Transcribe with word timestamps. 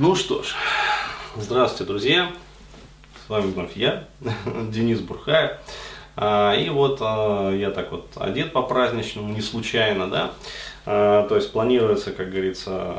Ну 0.00 0.14
что 0.14 0.44
ж, 0.44 0.54
здравствуйте, 1.34 1.84
друзья. 1.84 2.30
С 3.26 3.28
вами 3.28 3.50
вновь 3.50 3.76
я, 3.76 4.04
Денис 4.70 5.00
Бурхаев. 5.00 5.58
А, 6.14 6.54
и 6.54 6.68
вот 6.68 6.98
а, 7.00 7.52
я 7.52 7.72
так 7.72 7.90
вот 7.90 8.06
одет 8.14 8.52
по 8.52 8.62
праздничному, 8.62 9.34
не 9.34 9.40
случайно, 9.40 10.06
да. 10.06 10.30
А, 10.90 11.28
то 11.28 11.36
есть 11.36 11.52
планируется, 11.52 12.12
как 12.12 12.30
говорится, 12.30 12.96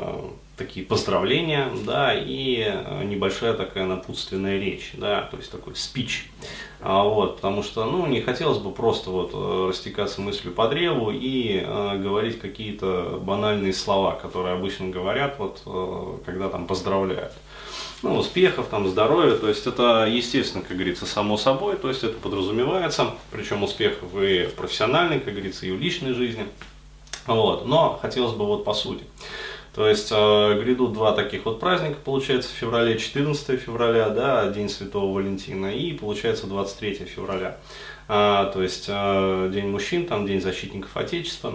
такие 0.56 0.86
поздравления, 0.86 1.68
да, 1.84 2.14
и 2.14 2.72
небольшая 3.02 3.54
такая 3.54 3.84
напутственная 3.84 4.60
речь, 4.60 4.92
да, 4.94 5.22
то 5.22 5.38
есть 5.38 5.50
такой 5.50 5.74
спич. 5.74 6.30
Вот, 6.80 7.36
потому 7.36 7.64
что, 7.64 7.84
ну, 7.84 8.06
не 8.06 8.20
хотелось 8.20 8.58
бы 8.58 8.70
просто 8.70 9.10
вот 9.10 9.32
э, 9.34 9.68
растекаться 9.68 10.20
мыслью 10.20 10.52
по 10.52 10.68
древу 10.68 11.10
и 11.10 11.62
э, 11.62 11.98
говорить 11.98 12.40
какие-то 12.40 13.20
банальные 13.20 13.74
слова, 13.74 14.12
которые 14.12 14.54
обычно 14.54 14.88
говорят, 14.88 15.38
вот, 15.38 15.60
э, 15.66 16.18
когда 16.24 16.48
там 16.48 16.66
поздравляют 16.66 17.32
ну, 18.02 18.16
успехов, 18.16 18.68
там, 18.70 18.88
здоровья, 18.88 19.36
то 19.36 19.48
есть 19.48 19.66
это 19.66 20.06
естественно, 20.06 20.64
как 20.66 20.76
говорится, 20.76 21.04
само 21.04 21.36
собой, 21.36 21.76
то 21.76 21.88
есть 21.88 22.02
это 22.02 22.14
подразумевается, 22.18 23.10
причем 23.30 23.62
успехов 23.62 24.08
и 24.14 24.46
в 24.46 24.54
профессиональной, 24.54 25.20
как 25.20 25.34
говорится, 25.34 25.66
и 25.66 25.70
в 25.72 25.80
личной 25.80 26.14
жизни, 26.14 26.46
вот, 27.26 27.66
но 27.66 27.98
хотелось 28.00 28.34
бы 28.34 28.46
вот 28.46 28.64
по 28.64 28.74
сути. 28.74 29.04
То 29.74 29.88
есть 29.88 30.10
э, 30.10 30.60
грядут 30.60 30.92
два 30.92 31.12
таких 31.12 31.44
вот 31.44 31.60
праздника, 31.60 31.98
получается, 32.04 32.50
в 32.50 32.54
феврале, 32.54 32.98
14 32.98 33.60
февраля, 33.60 34.08
да, 34.08 34.48
День 34.48 34.68
Святого 34.68 35.14
Валентина, 35.14 35.72
и 35.74 35.92
получается 35.92 36.46
23 36.46 36.94
февраля. 37.04 37.56
А, 38.08 38.46
то 38.46 38.62
есть 38.62 38.86
э, 38.88 39.50
День 39.52 39.68
мужчин, 39.68 40.06
там 40.06 40.26
День 40.26 40.40
защитников 40.40 40.96
Отечества. 40.96 41.54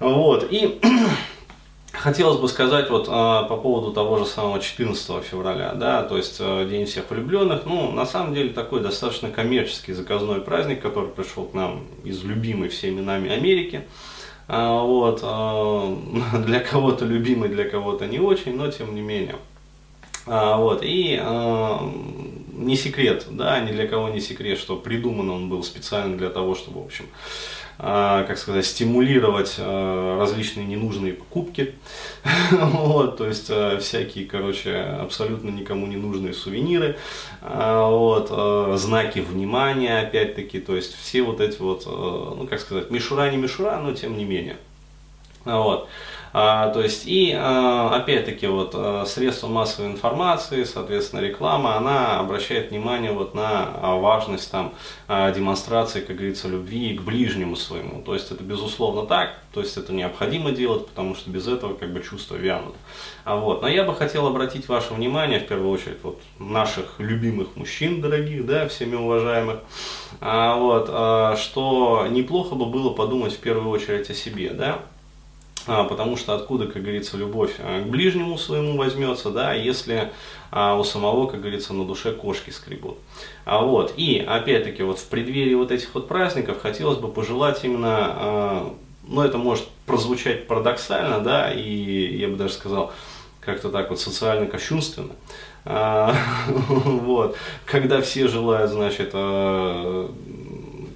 Вот, 0.00 0.46
и 0.50 0.80
Хотелось 1.98 2.38
бы 2.38 2.48
сказать 2.48 2.90
вот 2.90 3.06
а, 3.08 3.44
по 3.44 3.56
поводу 3.56 3.92
того 3.92 4.18
же 4.18 4.26
самого 4.26 4.60
14 4.60 5.24
февраля, 5.24 5.72
да, 5.72 6.02
то 6.02 6.16
есть 6.16 6.36
а, 6.40 6.68
День 6.68 6.84
всех 6.84 7.10
влюбленных, 7.10 7.64
ну, 7.64 7.90
на 7.90 8.04
самом 8.04 8.34
деле 8.34 8.50
такой 8.50 8.80
достаточно 8.80 9.30
коммерческий 9.30 9.92
заказной 9.92 10.40
праздник, 10.40 10.82
который 10.82 11.08
пришел 11.08 11.44
к 11.44 11.54
нам 11.54 11.86
из 12.04 12.22
любимой 12.22 12.68
всеми 12.68 13.00
нами 13.00 13.30
Америки. 13.30 13.86
Вот, 14.82 15.20
а, 15.22 15.96
для 16.44 16.60
кого-то 16.60 17.04
любимый, 17.04 17.48
для 17.48 17.68
кого-то 17.68 18.06
не 18.06 18.18
очень, 18.18 18.56
но 18.56 18.70
тем 18.70 18.94
не 18.94 19.00
менее. 19.00 19.36
А, 20.26 20.56
вот, 20.56 20.82
и 20.82 21.18
а, 21.20 21.80
не 22.56 22.76
секрет, 22.76 23.26
да, 23.30 23.60
ни 23.60 23.72
для 23.72 23.86
кого 23.86 24.08
не 24.08 24.20
секрет, 24.20 24.58
что 24.58 24.76
придуман 24.76 25.30
он 25.30 25.48
был 25.48 25.62
специально 25.62 26.16
для 26.16 26.30
того, 26.30 26.54
чтобы, 26.54 26.82
в 26.82 26.86
общем, 26.86 27.06
а, 27.78 28.24
как 28.24 28.38
сказать, 28.38 28.64
стимулировать 28.64 29.56
а, 29.58 30.18
различные 30.18 30.66
ненужные 30.66 31.12
покупки, 31.12 31.74
вот, 32.50 33.18
то 33.18 33.26
есть 33.26 33.48
а, 33.50 33.78
всякие, 33.78 34.24
короче, 34.24 34.76
абсолютно 34.76 35.50
никому 35.50 35.86
не 35.86 35.96
нужные 35.96 36.32
сувениры, 36.32 36.96
вот, 37.42 38.78
знаки 38.78 39.18
внимания, 39.18 39.98
опять-таки, 39.98 40.58
то 40.58 40.74
есть 40.74 40.96
все 40.98 41.22
вот 41.22 41.40
эти 41.40 41.60
вот, 41.60 41.84
ну, 41.86 42.46
как 42.48 42.60
сказать, 42.60 42.90
мишура 42.90 43.30
не 43.30 43.36
мишура, 43.36 43.78
но 43.78 43.92
тем 43.92 44.16
не 44.16 44.24
менее, 44.24 44.56
вот. 45.44 45.88
А, 46.32 46.68
то 46.70 46.82
есть 46.82 47.06
и 47.06 47.32
а, 47.34 47.96
опять-таки 47.96 48.46
вот 48.46 48.72
а, 48.74 49.04
средства 49.06 49.48
массовой 49.48 49.90
информации, 49.90 50.64
соответственно 50.64 51.20
реклама, 51.20 51.76
она 51.76 52.20
обращает 52.20 52.70
внимание 52.70 53.12
вот 53.12 53.34
на 53.34 53.96
важность 53.96 54.50
там 54.50 54.74
демонстрации, 55.08 56.00
как 56.00 56.16
говорится, 56.16 56.48
любви 56.48 56.96
к 56.96 57.02
ближнему 57.02 57.56
своему. 57.56 58.02
То 58.02 58.14
есть 58.14 58.30
это 58.30 58.42
безусловно 58.42 59.06
так, 59.06 59.38
то 59.52 59.60
есть 59.60 59.76
это 59.76 59.92
необходимо 59.92 60.50
делать, 60.50 60.86
потому 60.86 61.14
что 61.14 61.30
без 61.30 61.46
этого 61.46 61.74
как 61.74 61.92
бы 61.92 62.02
чувства 62.02 62.36
вянут. 62.36 62.74
А 63.24 63.36
вот, 63.36 63.62
но 63.62 63.68
я 63.68 63.84
бы 63.84 63.94
хотел 63.94 64.26
обратить 64.26 64.68
ваше 64.68 64.94
внимание 64.94 65.40
в 65.40 65.46
первую 65.46 65.70
очередь 65.70 65.98
вот 66.02 66.20
наших 66.38 66.98
любимых 66.98 67.56
мужчин 67.56 68.00
дорогих, 68.00 68.46
да, 68.46 68.68
всеми 68.68 68.96
уважаемых, 68.96 69.60
а, 70.20 70.56
вот, 70.56 71.38
что 71.38 72.06
неплохо 72.10 72.54
бы 72.54 72.66
было 72.66 72.90
подумать 72.90 73.32
в 73.32 73.38
первую 73.38 73.70
очередь 73.70 74.10
о 74.10 74.14
себе, 74.14 74.50
да, 74.50 74.80
а, 75.66 75.84
потому 75.84 76.16
что 76.16 76.34
откуда, 76.34 76.66
как 76.66 76.82
говорится, 76.82 77.16
любовь 77.16 77.54
а, 77.58 77.82
к 77.82 77.86
ближнему 77.86 78.38
своему 78.38 78.76
возьмется, 78.76 79.30
да, 79.30 79.52
если 79.52 80.12
а, 80.50 80.78
у 80.78 80.84
самого, 80.84 81.26
как 81.26 81.40
говорится, 81.40 81.74
на 81.74 81.84
душе 81.84 82.12
кошки 82.12 82.50
скребут. 82.50 82.98
А 83.44 83.64
вот, 83.64 83.94
и 83.96 84.18
опять-таки 84.18 84.82
вот 84.82 84.98
в 84.98 85.06
преддверии 85.06 85.54
вот 85.54 85.72
этих 85.72 85.94
вот 85.94 86.08
праздников 86.08 86.60
хотелось 86.60 86.98
бы 86.98 87.08
пожелать 87.08 87.64
именно, 87.64 87.96
а, 87.98 88.74
ну 89.06 89.22
это 89.22 89.38
может 89.38 89.66
прозвучать 89.86 90.46
парадоксально, 90.46 91.20
да, 91.20 91.52
и 91.52 92.16
я 92.16 92.28
бы 92.28 92.36
даже 92.36 92.54
сказал, 92.54 92.92
как-то 93.40 93.70
так 93.70 93.90
вот 93.90 94.00
социально 94.00 94.46
кощунственно, 94.46 95.12
а, 95.64 96.14
вот, 96.48 97.36
когда 97.64 98.00
все 98.00 98.28
желают, 98.28 98.70
значит, 98.70 99.10
а, 99.14 100.10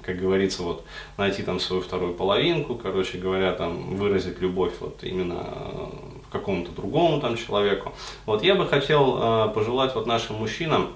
как 0.02 0.18
говорится, 0.18 0.62
вот 0.62 0.84
найти 1.16 1.42
там 1.42 1.60
свою 1.60 1.82
вторую 1.82 2.14
половинку, 2.14 2.74
короче 2.74 3.18
говоря, 3.18 3.52
там 3.52 3.96
выразить 3.96 4.40
любовь 4.40 4.72
вот 4.80 5.02
именно 5.02 5.46
э, 5.46 5.86
какому-то 6.30 6.72
другому 6.72 7.20
там 7.20 7.36
человеку. 7.36 7.92
Вот 8.26 8.42
я 8.42 8.54
бы 8.54 8.66
хотел 8.66 9.18
э, 9.20 9.48
пожелать 9.54 9.94
вот 9.94 10.06
нашим 10.06 10.36
мужчинам 10.36 10.90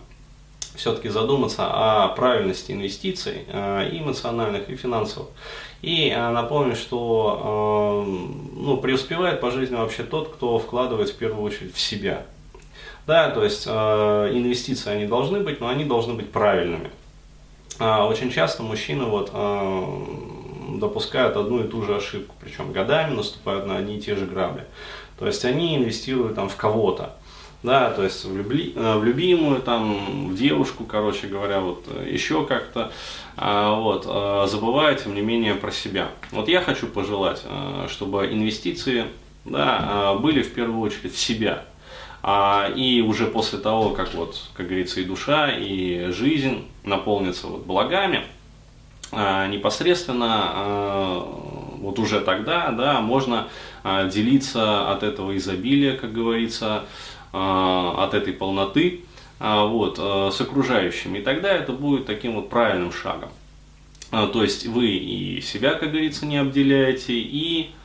все-таки 0.75 1.09
задуматься 1.09 1.66
о 1.66 2.09
правильности 2.09 2.72
инвестиций 2.72 3.44
э, 3.47 3.91
и 3.92 3.98
эмоциональных, 3.98 4.69
и 4.69 4.76
финансовых. 4.76 5.28
И 5.82 6.10
напомню, 6.16 6.76
что 6.76 8.06
ну, 8.06 8.78
преуспевает 8.78 9.42
по 9.42 9.50
жизни 9.50 9.75
вообще 9.75 10.03
тот, 10.03 10.32
кто 10.32 10.59
вкладывает 10.59 11.10
в 11.10 11.16
первую 11.16 11.42
очередь 11.42 11.75
в 11.75 11.81
себя. 11.81 12.25
Да, 13.06 13.28
то 13.28 13.44
есть 13.44 13.66
инвестиции 13.66 14.88
они 14.88 15.04
должны 15.04 15.41
быть, 15.41 15.60
но 15.60 15.69
они 15.69 15.84
должны 15.84 16.15
быть 16.15 16.32
правильными. 16.32 16.91
А, 17.78 18.06
очень 18.06 18.30
часто 18.30 18.62
мужчины 18.62 19.04
вот, 19.04 19.30
а, 19.32 20.78
допускают 20.78 21.36
одну 21.36 21.64
и 21.64 21.68
ту 21.68 21.82
же 21.82 21.96
ошибку, 21.96 22.34
причем 22.40 22.72
годами 22.72 23.14
наступают 23.14 23.66
на 23.66 23.76
одни 23.76 23.98
и 23.98 24.00
те 24.00 24.16
же 24.16 24.26
грабли. 24.26 24.64
То 25.18 25.26
есть 25.26 25.44
они 25.44 25.76
инвестируют 25.76 26.34
там 26.34 26.48
в 26.48 26.56
кого-то, 26.56 27.16
да, 27.62 27.90
то 27.90 28.02
есть 28.02 28.24
в, 28.24 28.36
любли, 28.36 28.72
э, 28.74 28.98
в 28.98 29.04
любимую, 29.04 29.62
там, 29.62 30.28
в 30.30 30.36
девушку, 30.36 30.84
короче 30.84 31.28
говоря, 31.28 31.60
вот 31.60 31.86
еще 32.04 32.44
как-то, 32.44 32.92
а, 33.36 33.78
вот, 33.78 34.04
забывая, 34.50 34.94
тем 34.96 35.14
не 35.14 35.22
менее, 35.22 35.54
про 35.54 35.70
себя. 35.70 36.10
Вот 36.30 36.48
я 36.48 36.60
хочу 36.60 36.86
пожелать, 36.86 37.42
чтобы 37.88 38.26
инвестиции, 38.26 39.04
да, 39.44 40.14
были 40.14 40.42
в 40.42 40.52
первую 40.52 40.80
очередь 40.80 41.14
в 41.14 41.18
себя, 41.18 41.64
а, 42.26 42.70
и 42.74 43.02
уже 43.02 43.26
после 43.26 43.58
того, 43.58 43.90
как 43.90 44.14
вот, 44.14 44.40
как 44.54 44.68
говорится, 44.68 44.98
и 44.98 45.04
душа, 45.04 45.50
и 45.50 46.06
жизнь 46.10 46.66
наполнится 46.82 47.48
вот 47.48 47.66
благами, 47.66 48.22
а, 49.12 49.46
непосредственно 49.46 50.26
а, 50.30 51.18
вот 51.80 51.98
уже 51.98 52.20
тогда, 52.20 52.70
да, 52.70 53.02
можно 53.02 53.48
делиться 54.06 54.90
от 54.90 55.02
этого 55.02 55.36
изобилия, 55.36 55.98
как 55.98 56.14
говорится, 56.14 56.86
от 57.30 58.14
этой 58.14 58.32
полноты, 58.32 59.04
вот, 59.38 59.98
с 59.98 60.41
окружающими. 60.41 61.18
И 61.18 61.20
тогда 61.22 61.50
это 61.50 61.72
будет 61.72 62.06
таким 62.06 62.36
вот 62.36 62.48
правильным 62.48 62.91
шагом. 62.91 63.28
То 64.10 64.42
есть 64.42 64.66
вы 64.66 64.86
и 64.86 65.42
себя, 65.42 65.74
как 65.74 65.91
говорится, 65.91 66.24
не 66.24 66.38
обделяете, 66.38 67.12
и 67.12 67.72
а, 67.72 67.84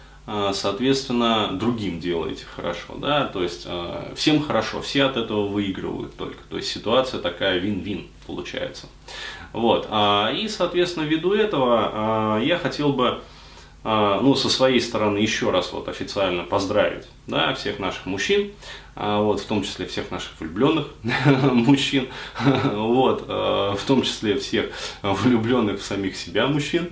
соответственно, 0.53 1.49
другим 1.53 1.99
делаете 1.99 2.45
хорошо, 2.55 2.95
да, 2.97 3.25
то 3.25 3.41
есть 3.41 3.63
а, 3.65 4.13
всем 4.15 4.43
хорошо, 4.43 4.81
все 4.81 5.05
от 5.05 5.17
этого 5.17 5.47
выигрывают 5.47 6.15
только, 6.17 6.37
то 6.49 6.57
есть 6.57 6.69
ситуация 6.69 7.19
такая 7.19 7.57
вин-вин 7.57 8.07
получается. 8.27 8.87
Вот, 9.53 9.87
а, 9.89 10.31
и, 10.31 10.47
соответственно, 10.47 11.05
ввиду 11.05 11.33
этого 11.33 12.39
я 12.43 12.57
хотел 12.57 12.93
бы, 12.93 13.21
ну, 13.83 14.35
со 14.35 14.49
своей 14.49 14.81
стороны 14.81 15.17
еще 15.17 15.51
раз 15.51 15.71
вот 15.71 15.87
официально 15.87 16.43
поздравить, 16.43 17.07
да, 17.27 17.53
всех 17.55 17.79
наших 17.79 18.05
мужчин, 18.05 18.51
вот, 18.95 19.39
в 19.39 19.45
том 19.45 19.63
числе 19.63 19.85
всех 19.87 20.11
наших 20.11 20.39
влюбленных 20.39 20.87
мужчин, 21.53 22.09
вот, 22.73 23.25
в 23.27 23.81
том 23.87 24.03
числе 24.03 24.37
всех 24.37 24.69
влюбленных 25.01 25.79
в 25.79 25.83
самих 25.83 26.17
себя 26.17 26.47
мужчин, 26.47 26.89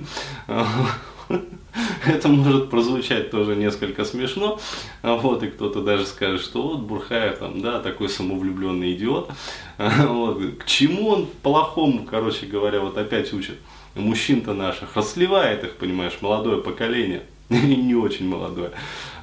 Это 2.05 2.27
может 2.27 2.69
прозвучать 2.69 3.31
тоже 3.31 3.55
несколько 3.55 4.05
смешно, 4.05 4.59
вот, 5.03 5.43
и 5.43 5.47
кто-то 5.47 5.81
даже 5.81 6.05
скажет, 6.05 6.41
что 6.41 6.61
вот 6.61 6.79
Бурхаев 6.79 7.39
там, 7.39 7.61
да, 7.61 7.79
такой 7.79 8.09
самовлюбленный 8.09 8.93
идиот, 8.93 9.29
вот, 9.77 10.41
к 10.59 10.65
чему 10.65 11.09
он 11.09 11.27
плохому, 11.43 12.05
короче 12.05 12.45
говоря, 12.45 12.79
вот 12.79 12.97
опять 12.97 13.33
учит? 13.33 13.57
Мужчин-то 13.95 14.53
наших, 14.53 14.95
расливает 14.95 15.63
их, 15.63 15.75
понимаешь, 15.75 16.17
молодое 16.21 16.61
поколение, 16.61 17.23
не 17.49 17.95
очень 17.95 18.27
молодое, 18.27 18.71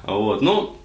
вот, 0.03 0.41
ну, 0.41 0.75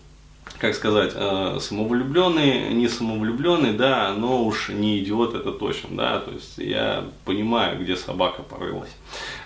как 0.59 0.75
сказать, 0.75 1.13
э, 1.15 1.59
самовлюбленный, 1.59 2.75
не 2.75 2.87
самовлюбленный, 2.87 3.73
да, 3.73 4.15
но 4.15 4.45
уж 4.45 4.69
не 4.69 4.99
идиот, 4.99 5.35
это 5.35 5.53
точно, 5.53 5.89
да, 5.93 6.19
то 6.19 6.33
есть 6.33 6.59
я 6.59 7.05
понимаю, 7.25 7.81
где 7.81 7.97
собака 7.97 8.43
порылась. 8.43 8.91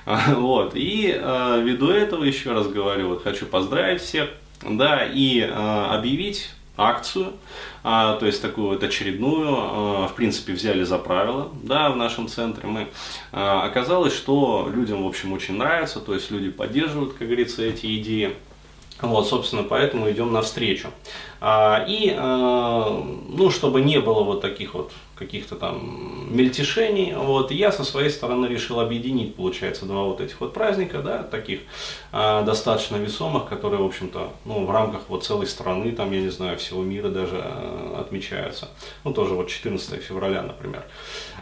Вот, 0.37 0.73
и 0.75 1.15
э, 1.17 1.61
ввиду 1.63 1.91
этого, 1.91 2.25
еще 2.25 2.53
раз 2.53 2.69
говорю, 2.69 3.09
вот 3.09 3.23
хочу 3.23 3.47
поздравить 3.47 4.03
всех, 4.03 4.31
да, 4.63 5.05
и 5.05 5.41
э, 5.41 5.47
объявить 5.51 6.51
акцию, 6.77 7.33
а, 7.83 8.17
то 8.17 8.27
есть 8.27 8.43
такую 8.43 8.69
вот 8.69 8.83
очередную, 8.83 9.49
а, 9.49 10.09
в 10.09 10.15
принципе, 10.15 10.53
взяли 10.53 10.83
за 10.83 10.99
правило, 10.99 11.51
да, 11.63 11.91
в 11.91 11.97
нашем 11.97 12.29
центре 12.29 12.67
мы. 12.69 12.89
А, 13.33 13.63
оказалось, 13.63 14.15
что 14.15 14.71
людям, 14.75 15.05
в 15.05 15.07
общем, 15.07 15.33
очень 15.33 15.57
нравится, 15.57 16.01
то 16.01 16.15
есть 16.15 16.31
люди 16.31 16.51
поддерживают, 16.51 17.15
как 17.15 17.29
говорится, 17.29 17.63
эти 17.63 18.01
идеи. 18.01 18.35
Вот, 19.01 19.29
собственно, 19.29 19.65
поэтому 19.65 20.11
идем 20.11 20.33
навстречу. 20.33 20.89
А, 21.41 21.85
и, 21.87 22.15
а, 22.17 23.05
ну, 23.29 23.51
чтобы 23.51 23.83
не 23.83 24.01
было 24.01 24.23
вот 24.23 24.41
таких 24.41 24.75
вот 24.75 24.93
каких-то 25.15 25.57
там 25.57 26.35
мельтешений, 26.35 27.13
вот, 27.15 27.51
я 27.51 27.71
со 27.71 27.85
своей 27.85 28.11
стороны 28.11 28.47
решил 28.47 28.81
объединить, 28.81 29.35
получается, 29.35 29.85
два 29.85 30.05
вот 30.05 30.21
этих 30.21 30.41
вот 30.41 30.53
праздника, 30.53 31.03
да, 31.03 31.23
таких 31.23 31.61
а, 32.13 32.43
достаточно 32.43 32.97
весомых, 32.97 33.47
которые, 33.47 33.83
в 33.83 33.87
общем-то, 33.87 34.33
ну, 34.45 34.65
в 34.65 34.71
рамках 34.71 35.03
вот 35.09 35.25
целой 35.25 35.47
страны, 35.47 35.93
там, 35.93 36.13
я 36.13 36.21
не 36.21 36.31
знаю, 36.31 36.57
всего 36.57 36.83
мира 36.83 37.09
даже 37.09 37.41
а, 37.43 38.01
отмечаются. 38.01 38.69
Ну, 39.05 39.13
тоже 39.13 39.35
вот 39.35 39.49
14 39.49 40.03
февраля, 40.03 40.43
например. 40.43 40.85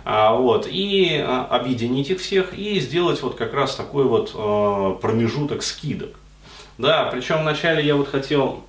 А, 0.05 0.35
вот, 0.35 0.67
и 0.69 1.17
а, 1.17 1.45
объединить 1.45 2.11
их 2.11 2.21
всех 2.21 2.59
и 2.59 2.81
сделать 2.81 3.23
вот 3.23 3.37
как 3.37 3.55
раз 3.55 3.77
такой 3.77 4.05
вот 4.05 4.33
а, 4.35 4.95
промежуток 4.95 5.63
скидок. 5.63 6.17
Да, 6.83 7.09
причем 7.13 7.43
вначале 7.43 7.87
я 7.87 7.95
вот 7.95 8.09
хотел 8.09 8.65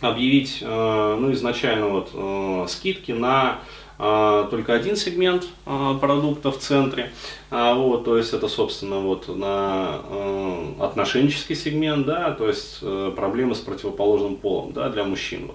объявить, 0.00 0.58
э, 0.60 1.16
ну, 1.18 1.32
изначально 1.32 1.88
вот 1.88 2.10
э, 2.14 2.66
скидки 2.68 3.10
на 3.10 3.58
э, 3.98 4.46
только 4.48 4.74
один 4.74 4.94
сегмент 4.94 5.48
продукта 5.64 6.52
в 6.52 6.58
центре, 6.58 7.12
а, 7.50 7.74
вот, 7.74 8.04
то 8.04 8.16
есть 8.16 8.32
это, 8.32 8.46
собственно, 8.46 9.00
вот 9.00 9.26
на 9.26 9.98
отношенческий 10.78 11.56
сегмент, 11.56 12.06
да, 12.06 12.30
то 12.30 12.46
есть 12.46 12.78
проблемы 13.16 13.56
с 13.56 13.58
противоположным 13.58 14.36
полом, 14.36 14.72
да, 14.72 14.88
для 14.88 15.02
мужчин. 15.02 15.50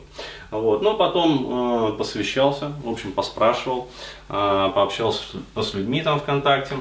Вот. 0.52 0.82
Но 0.82 0.96
потом 0.96 1.96
посвящался, 1.98 2.74
в 2.84 2.90
общем, 2.90 3.14
поспрашивал, 3.14 3.88
пообщался 4.28 5.24
с 5.56 5.74
людьми 5.74 6.02
там 6.02 6.20
ВКонтакте, 6.20 6.76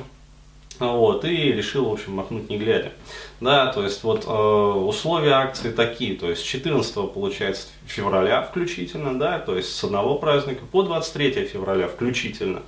вот, 0.81 1.25
и 1.25 1.53
решил, 1.53 1.89
в 1.89 1.93
общем, 1.93 2.13
махнуть 2.13 2.51
не 2.51 2.59
глядя. 2.59 2.93
Да, 3.41 3.67
то 3.67 3.83
есть 3.83 4.03
вот 4.03 4.25
э, 4.27 4.31
условия 4.31 5.33
акции 5.33 5.71
такие, 5.71 6.17
то 6.17 6.31
есть 6.31 6.45
14 6.45 7.13
получается 7.13 7.69
февраля 7.87 8.43
включительно, 8.43 9.19
да, 9.19 9.39
то 9.39 9.57
есть 9.57 9.75
с 9.75 9.85
одного 9.85 10.17
праздника 10.17 10.63
по 10.71 10.83
23 10.83 11.47
февраля 11.47 11.89
включительно. 11.89 12.63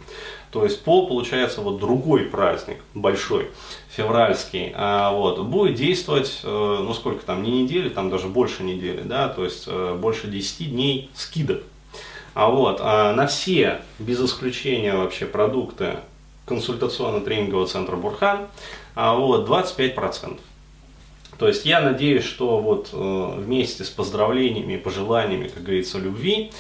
То 0.51 0.65
есть 0.65 0.83
по, 0.83 1.07
получается, 1.07 1.61
вот 1.61 1.79
другой 1.79 2.23
праздник, 2.23 2.79
большой, 2.95 3.51
февральский, 3.91 4.73
а, 4.75 5.13
вот, 5.13 5.41
будет 5.41 5.75
действовать, 5.75 6.41
э, 6.43 6.79
ну 6.83 6.95
сколько 6.95 7.25
там, 7.25 7.43
не 7.43 7.63
недели, 7.63 7.89
там 7.89 8.09
даже 8.09 8.29
больше 8.29 8.63
недели, 8.63 9.03
да, 9.03 9.29
то 9.29 9.45
есть 9.45 9.65
э, 9.67 9.95
больше 10.01 10.29
10 10.29 10.71
дней 10.71 11.11
скидок. 11.15 11.63
А 12.35 12.49
вот, 12.49 12.79
а 12.81 13.13
на 13.15 13.27
все, 13.27 13.81
без 13.99 14.23
исключения 14.23 14.95
вообще, 14.95 15.27
продукты 15.27 15.97
консультационно-тренингового 16.49 17.67
центра 17.67 17.97
Бурхан, 17.97 18.49
а 18.95 19.15
вот 19.15 19.49
25%. 19.49 20.39
То 21.39 21.47
есть 21.47 21.65
я 21.65 21.81
надеюсь, 21.81 22.25
что 22.25 22.59
вот 22.59 22.91
э, 22.93 23.33
вместе 23.37 23.85
с 23.85 23.91
поздравлениями, 23.91 24.77
пожеланиями, 24.77 25.47
как 25.47 25.63
говорится, 25.63 25.99
любви, 25.99 26.51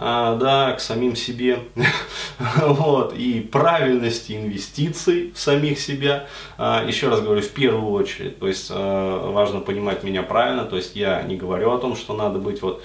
а, 0.00 0.36
да, 0.36 0.74
к 0.74 0.80
самим 0.80 1.16
себе, 1.16 1.58
вот, 2.60 3.14
и 3.14 3.40
правильности 3.40 4.32
инвестиций 4.32 5.32
в 5.34 5.40
самих 5.40 5.80
себя, 5.80 6.28
а, 6.56 6.84
еще 6.86 7.08
раз 7.08 7.20
говорю, 7.20 7.40
в 7.40 7.48
первую 7.48 7.90
очередь, 7.90 8.38
то 8.38 8.46
есть 8.46 8.68
а, 8.70 9.32
важно 9.32 9.58
понимать 9.58 10.04
меня 10.04 10.22
правильно, 10.22 10.66
то 10.66 10.76
есть 10.76 10.94
я 10.94 11.20
не 11.22 11.34
говорю 11.34 11.72
о 11.72 11.78
том, 11.78 11.96
что 11.96 12.14
надо 12.14 12.38
быть 12.38 12.62
вот 12.62 12.80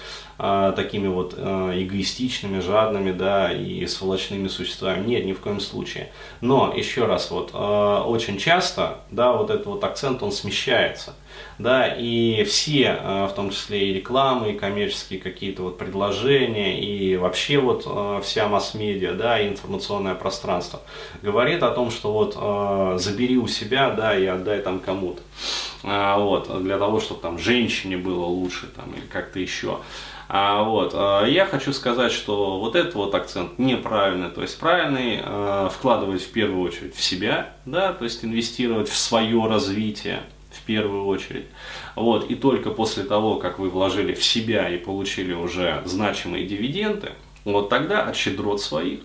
такими 0.75 1.07
вот 1.07 1.33
эгоистичными, 1.33 2.59
жадными, 2.59 3.11
да, 3.11 3.51
и 3.51 3.85
сволочными 3.87 4.47
существами, 4.47 5.05
нет, 5.05 5.25
ни 5.25 5.33
в 5.33 5.39
коем 5.39 5.59
случае. 5.59 6.11
Но, 6.41 6.73
еще 6.75 7.05
раз, 7.05 7.31
вот, 7.31 7.53
очень 7.53 8.37
часто, 8.37 8.99
да, 9.11 9.31
вот 9.33 9.49
этот 9.49 9.65
вот 9.65 9.83
акцент, 9.83 10.21
он 10.21 10.31
смещается, 10.31 11.13
да, 11.59 11.87
и 11.87 12.43
все, 12.43 12.99
в 13.29 13.33
том 13.35 13.51
числе 13.51 13.89
и 13.89 13.93
рекламы, 13.93 14.51
и 14.51 14.57
коммерческие 14.57 15.19
какие-то 15.19 15.63
вот 15.63 15.77
предложения, 15.77 16.79
и 16.79 17.15
вообще 17.15 17.57
вот 17.57 17.83
э, 17.85 18.21
вся 18.23 18.47
масс-медиа, 18.47 19.13
да, 19.13 19.39
и 19.39 19.47
информационное 19.47 20.15
пространство 20.15 20.81
говорит 21.21 21.63
о 21.63 21.71
том, 21.71 21.91
что 21.91 22.11
вот 22.11 22.35
э, 22.39 22.97
забери 22.99 23.37
у 23.37 23.47
себя, 23.47 23.91
да, 23.91 24.17
и 24.17 24.25
отдай 24.25 24.59
там 24.61 24.79
кому-то, 24.79 25.21
а, 25.83 26.17
вот, 26.17 26.63
для 26.63 26.77
того, 26.77 26.99
чтобы 26.99 27.21
там 27.21 27.37
женщине 27.37 27.97
было 27.97 28.25
лучше, 28.25 28.67
там, 28.67 28.91
или 28.93 29.05
как-то 29.05 29.39
еще. 29.39 29.79
А, 30.29 30.63
вот, 30.63 30.93
э, 30.93 31.29
я 31.29 31.45
хочу 31.45 31.73
сказать, 31.73 32.11
что 32.11 32.59
вот 32.59 32.75
этот 32.75 32.95
вот 32.95 33.13
акцент 33.13 33.59
неправильный, 33.59 34.29
то 34.29 34.41
есть 34.41 34.57
правильный 34.57 35.19
вкладывать 35.69 36.23
в 36.23 36.31
первую 36.31 36.63
очередь 36.63 36.95
в 36.95 37.03
себя, 37.03 37.53
да, 37.65 37.93
то 37.93 38.05
есть 38.05 38.23
инвестировать 38.23 38.89
в 38.89 38.97
свое 38.97 39.45
развитие, 39.45 40.21
в 40.53 40.61
первую 40.61 41.05
очередь. 41.05 41.45
Вот, 41.95 42.29
и 42.29 42.35
только 42.35 42.69
после 42.69 43.03
того, 43.03 43.35
как 43.35 43.59
вы 43.59 43.69
вложили 43.69 44.13
в 44.13 44.23
себя 44.23 44.69
и 44.69 44.77
получили 44.77 45.33
уже 45.33 45.81
значимые 45.85 46.45
дивиденды, 46.45 47.11
вот 47.43 47.69
тогда 47.69 48.03
от 48.03 48.15
щедрот 48.15 48.61
своих, 48.61 49.01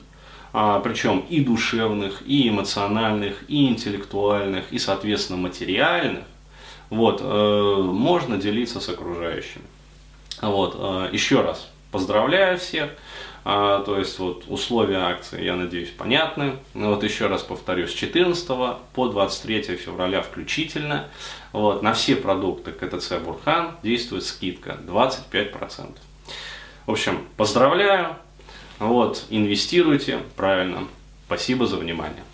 а, 0.53 0.81
причем 0.81 1.25
и 1.29 1.41
душевных, 1.41 2.23
и 2.27 2.49
эмоциональных, 2.49 3.45
и 3.49 3.69
интеллектуальных, 3.69 4.73
и, 4.73 4.79
соответственно, 4.79 5.39
материальных, 5.39 6.25
вот, 6.91 7.21
э, 7.23 7.77
можно 7.83 8.39
делиться 8.39 8.81
с 8.81 8.89
окружающими. 8.89 9.65
Вот, 10.41 10.77
э, 10.79 11.11
еще 11.13 11.43
раз 11.43 11.69
поздравляю 11.91 12.59
всех. 12.59 12.91
А, 13.51 13.83
то 13.83 13.99
есть 13.99 14.19
вот 14.19 14.45
условия 14.49 14.99
акции, 14.99 15.43
я 15.43 15.57
надеюсь, 15.57 15.89
понятны. 15.89 16.57
Вот 16.75 17.03
еще 17.03 17.29
раз 17.29 17.43
повторюсь, 17.43 17.93
с 17.93 17.95
14 17.95 18.47
по 18.93 19.09
23 19.09 19.77
февраля 19.77 20.21
включительно 20.21 21.09
вот, 21.53 21.83
на 21.83 21.95
все 21.95 22.17
продукты 22.17 22.73
КТЦ 22.73 23.15
Бурхан 23.25 23.77
действует 23.83 24.25
скидка 24.25 24.79
25%. 24.87 25.97
В 26.85 26.91
общем, 26.91 27.25
поздравляю, 27.39 28.17
вот, 28.79 29.25
инвестируйте 29.31 30.21
правильно. 30.37 30.87
Спасибо 31.27 31.67
за 31.67 31.77
внимание. 31.77 32.25